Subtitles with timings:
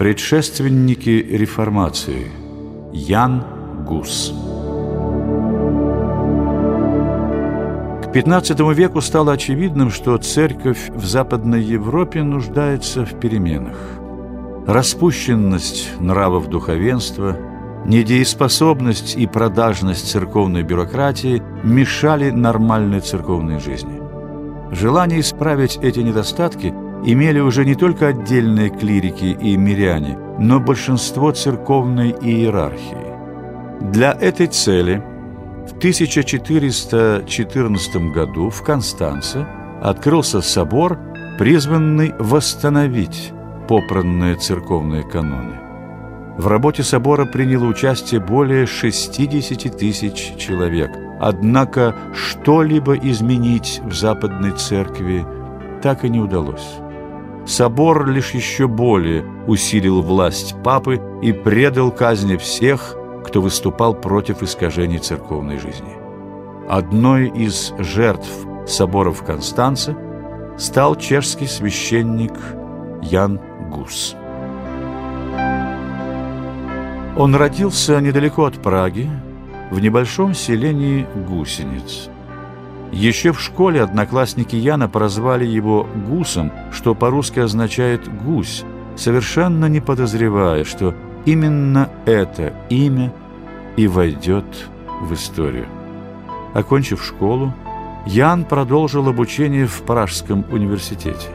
[0.00, 2.28] Предшественники реформации.
[2.90, 3.44] Ян
[3.86, 4.32] Гус.
[8.02, 13.76] К XV веку стало очевидным, что церковь в Западной Европе нуждается в переменах.
[14.66, 17.36] Распущенность нравов духовенства,
[17.84, 24.00] недееспособность и продажность церковной бюрократии мешали нормальной церковной жизни.
[24.72, 26.72] Желание исправить эти недостатки–
[27.04, 33.10] имели уже не только отдельные клирики и миряне, но большинство церковной иерархии.
[33.80, 35.02] Для этой цели
[35.66, 39.46] в 1414 году в Констанце
[39.82, 40.98] открылся собор,
[41.38, 43.32] призванный восстановить
[43.68, 45.54] попранные церковные каноны.
[46.36, 50.90] В работе собора приняло участие более 60 тысяч человек.
[51.20, 55.26] Однако что-либо изменить в Западной Церкви
[55.82, 56.80] так и не удалось.
[57.46, 64.98] Собор лишь еще более усилил власть папы и предал казни всех, кто выступал против искажений
[64.98, 65.96] церковной жизни.
[66.68, 68.30] Одной из жертв
[68.66, 69.96] соборов Констанца
[70.56, 72.34] стал чешский священник
[73.02, 74.14] Ян Гус.
[77.16, 79.10] Он родился недалеко от Праги,
[79.70, 82.08] в небольшом селении Гусениц–
[82.92, 88.64] еще в школе одноклассники Яна прозвали его «гусом», что по-русски означает «гусь»,
[88.96, 93.12] совершенно не подозревая, что именно это имя
[93.76, 94.44] и войдет
[95.00, 95.66] в историю.
[96.52, 97.54] Окончив школу,
[98.06, 101.28] Ян продолжил обучение в Пражском университете.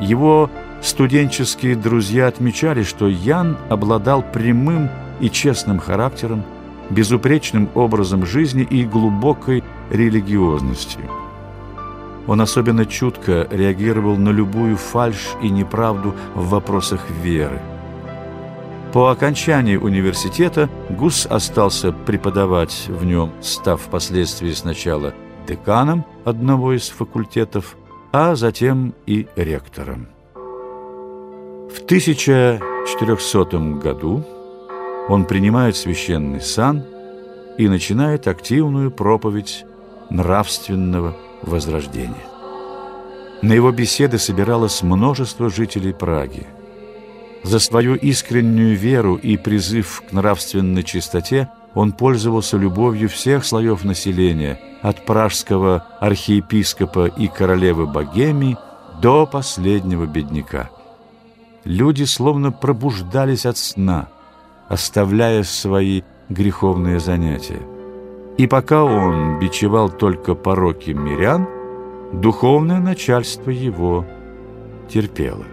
[0.00, 0.48] Его
[0.80, 4.88] студенческие друзья отмечали, что Ян обладал прямым
[5.20, 6.44] и честным характером,
[6.90, 11.02] безупречным образом жизни и глубокой религиозностью.
[12.26, 17.60] Он особенно чутко реагировал на любую фальшь и неправду в вопросах веры.
[18.92, 25.14] По окончании университета Гус остался преподавать в нем, став впоследствии сначала
[25.46, 27.76] деканом одного из факультетов,
[28.12, 30.08] а затем и ректором.
[30.34, 34.24] В 1400 году
[35.08, 36.84] он принимает священный сан
[37.56, 39.64] и начинает активную проповедь
[40.10, 42.26] нравственного возрождения.
[43.42, 46.46] На его беседы собиралось множество жителей Праги.
[47.44, 54.60] За свою искреннюю веру и призыв к нравственной чистоте он пользовался любовью всех слоев населения,
[54.82, 58.56] от пражского архиепископа и королевы Богемии
[59.00, 60.70] до последнего бедняка.
[61.64, 64.08] Люди словно пробуждались от сна,
[64.68, 67.60] оставляя свои греховные занятия.
[68.36, 71.48] И пока он бичевал только пороки мирян,
[72.12, 74.06] духовное начальство его
[74.88, 75.44] терпело.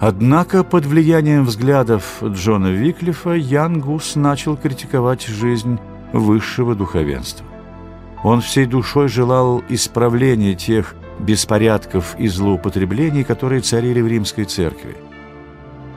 [0.00, 5.78] Однако под влиянием взглядов Джона Виклифа Ян Гус начал критиковать жизнь
[6.12, 7.46] высшего духовенства.
[8.24, 14.96] Он всей душой желал исправления тех беспорядков и злоупотреблений, которые царили в римской церкви.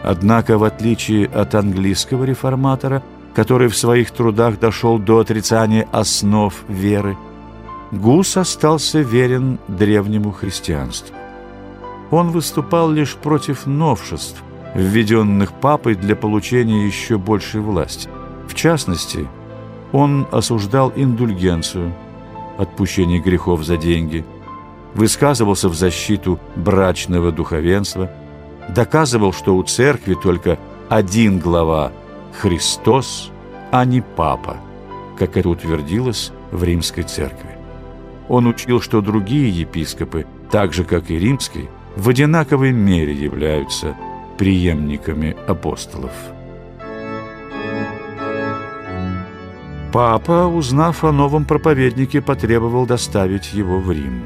[0.03, 3.03] Однако, в отличие от английского реформатора,
[3.35, 7.17] который в своих трудах дошел до отрицания основ веры,
[7.91, 11.13] Гус остался верен древнему христианству.
[12.09, 14.41] Он выступал лишь против новшеств,
[14.73, 18.09] введенных папой для получения еще большей власти.
[18.47, 19.27] В частности,
[19.91, 21.93] он осуждал индульгенцию,
[22.57, 24.25] отпущение грехов за деньги,
[24.93, 28.09] высказывался в защиту брачного духовенства,
[28.69, 30.57] доказывал, что у церкви только
[30.89, 31.91] один глава
[32.39, 33.31] Христос,
[33.71, 34.57] а не Папа,
[35.17, 37.57] как это утвердилось в Римской Церкви.
[38.27, 43.95] Он учил, что другие епископы, так же, как и римский, в одинаковой мере являются
[44.37, 46.11] преемниками апостолов.
[49.91, 54.23] Папа, узнав о новом проповеднике, потребовал доставить его в Рим.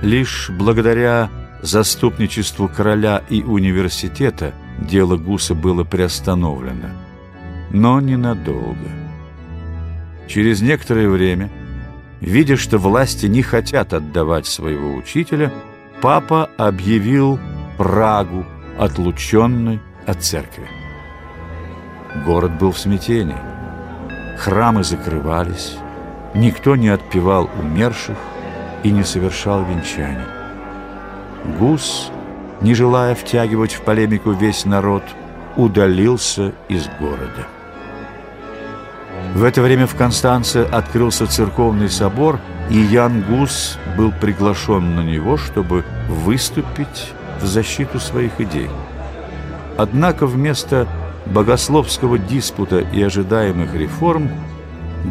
[0.00, 1.30] Лишь благодаря
[1.62, 6.90] заступничеству короля и университета дело Гуса было приостановлено–
[7.72, 8.90] но ненадолго.
[10.28, 11.50] Через некоторое время,
[12.20, 15.52] видя, что власти не хотят отдавать своего учителя,
[16.00, 17.40] папа объявил
[17.78, 18.44] Прагу
[18.78, 20.68] отлученной от церкви.
[22.24, 23.34] Город был в смятении.
[24.38, 25.76] Храмы закрывались,
[26.34, 28.18] никто не отпевал умерших
[28.82, 30.41] и не совершал венчаний.
[31.58, 32.10] Гус,
[32.60, 35.02] не желая втягивать в полемику весь народ,
[35.56, 37.46] удалился из города.
[39.34, 42.38] В это время в Констанце открылся церковный собор,
[42.70, 48.68] и Ян Гус был приглашен на него, чтобы выступить в защиту своих идей.
[49.76, 50.86] Однако вместо
[51.26, 54.30] богословского диспута и ожидаемых реформ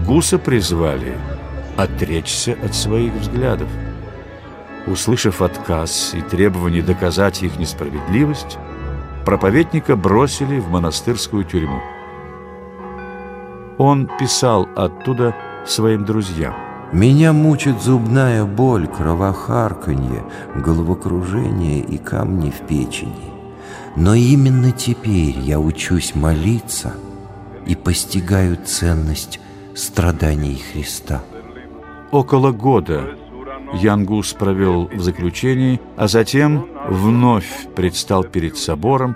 [0.05, 1.17] Гуса призвали
[1.77, 3.67] отречься от своих взглядов.
[4.87, 8.57] Услышав отказ и требование доказать их несправедливость,
[9.25, 11.79] проповедника бросили в монастырскую тюрьму.
[13.77, 15.35] Он писал оттуда
[15.65, 16.55] своим друзьям.
[16.91, 20.25] «Меня мучит зубная боль, кровохарканье,
[20.55, 23.31] головокружение и камни в печени.
[23.95, 26.93] Но именно теперь я учусь молиться
[27.65, 29.39] и постигаю ценность
[29.73, 31.21] страданий Христа».
[32.11, 33.15] Около года
[33.73, 39.15] Янгус провел в заключении, а затем вновь предстал перед собором,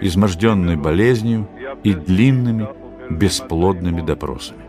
[0.00, 1.48] изможденный болезнью
[1.82, 2.68] и длинными
[3.10, 4.60] бесплодными допросами.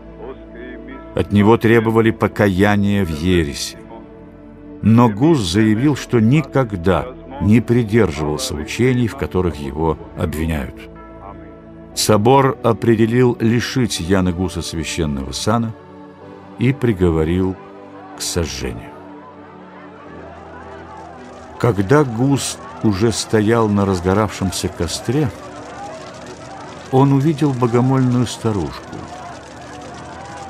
[1.14, 3.76] От него требовали покаяния в ереси.
[4.82, 7.06] Но Гус заявил, что никогда
[7.42, 10.74] не придерживался учений, в которых его обвиняют.
[11.94, 15.74] Собор определил лишить Яна Гуса священного сана
[16.58, 17.56] и приговорил
[18.16, 18.89] к сожжению.
[21.60, 25.30] Когда Гус уже стоял на разгоравшемся костре,
[26.90, 28.96] он увидел богомольную старушку.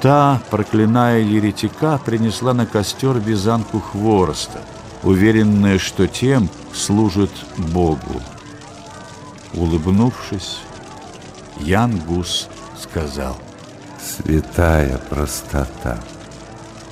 [0.00, 4.60] Та, проклиная еретика, принесла на костер вязанку хвороста,
[5.02, 8.22] уверенная, что тем служит Богу.
[9.52, 10.60] Улыбнувшись,
[11.58, 12.48] Ян Гус
[12.80, 13.36] сказал
[14.00, 15.98] «Святая простота».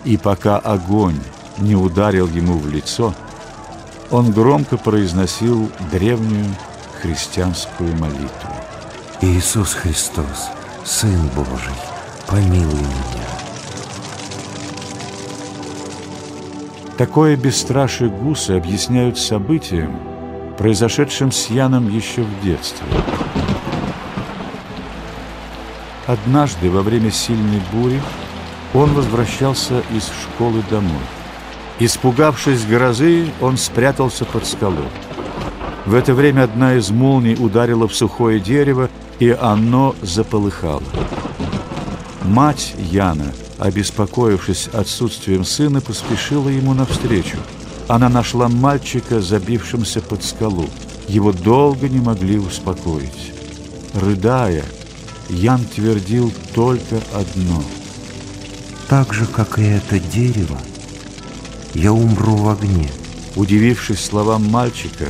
[0.05, 1.21] И пока огонь
[1.59, 3.15] не ударил ему в лицо,
[4.11, 6.47] он громко произносил древнюю
[7.01, 8.55] христианскую молитву.
[9.21, 10.49] Иисус Христос,
[10.85, 11.75] Сын Божий,
[12.27, 13.29] помилуй меня.
[16.97, 20.01] Такое бесстрашие гуса объясняют событием,
[20.57, 22.87] произошедшим с Яном еще в детстве.
[26.07, 28.01] Однажды, во время сильной бури,
[28.73, 31.03] он возвращался из школы домой.
[31.81, 34.89] Испугавшись грозы, он спрятался под скалой.
[35.87, 38.91] В это время одна из молний ударила в сухое дерево,
[39.21, 40.83] и оно заполыхало.
[42.25, 47.39] Мать Яна, обеспокоившись отсутствием сына, поспешила ему навстречу.
[47.87, 50.69] Она нашла мальчика, забившимся под скалу.
[51.07, 53.33] Его долго не могли успокоить.
[53.95, 54.65] Рыдая,
[55.31, 57.63] Ян твердил только одно.
[58.89, 60.59] «Так же, как и это дерево,
[61.75, 62.89] я умру в огне».
[63.37, 65.07] Удивившись словам мальчика,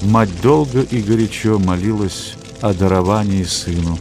[0.00, 3.98] мать долго и горячо молилась о даровании сыну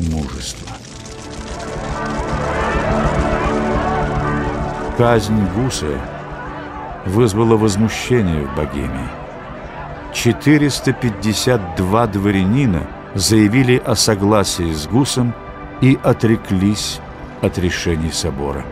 [0.00, 0.68] мужества.
[4.98, 6.00] Казнь Гуса
[7.06, 9.08] вызвала возмущение в Богемии.
[10.12, 15.34] 452 дворянина заявили о согласии с Гусом
[15.80, 16.98] и отреклись
[17.40, 18.64] от решений собора.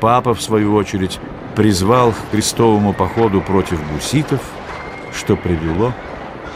[0.00, 1.18] Папа, в свою очередь,
[1.54, 4.40] призвал к крестовому походу против гуситов,
[5.14, 5.92] что привело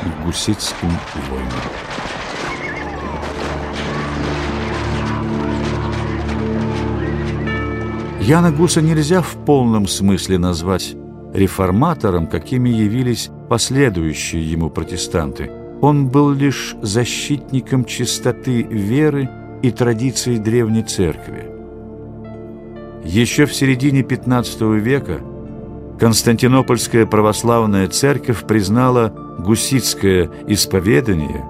[0.03, 0.91] к гуситским
[1.31, 1.51] войнам.
[8.21, 10.95] Яна Гуса нельзя в полном смысле назвать
[11.33, 15.51] реформатором, какими явились последующие ему протестанты.
[15.81, 19.29] Он был лишь защитником чистоты веры
[19.63, 21.60] и традиций Древней Церкви.
[23.05, 25.21] Еще в середине XV века
[25.99, 31.45] Константинопольская православная церковь признала гуситское исповедание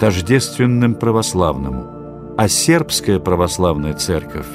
[0.00, 4.46] тождественным православному, а сербская православная церковь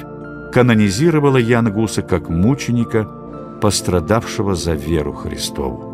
[0.52, 3.08] канонизировала Яна Гуса как мученика,
[3.62, 5.90] пострадавшего за веру Христову.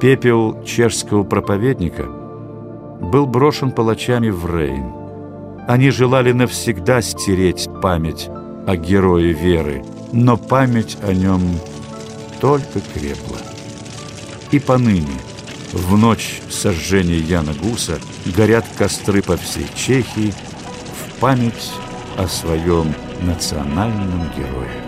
[0.00, 2.04] Пепел чешского проповедника
[3.00, 4.92] был брошен палачами в Рейн.
[5.66, 8.30] Они желали навсегда стереть память
[8.66, 11.40] о герое веры, но память о нем
[12.40, 13.38] только крепла.
[14.50, 15.06] И поныне,
[15.72, 21.72] в ночь сожжения Яна Гуса, горят костры по всей Чехии в память
[22.16, 24.85] о своем национальном герое.